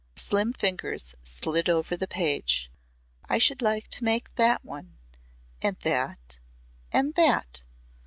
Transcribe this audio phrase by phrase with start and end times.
[0.15, 2.71] The slim fingers slid over the page.
[3.29, 4.97] "I should like to make that one
[5.61, 6.39] and that
[6.91, 7.61] and that."